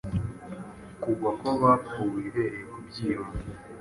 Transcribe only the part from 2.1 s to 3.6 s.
Uhereye ku byiyumvo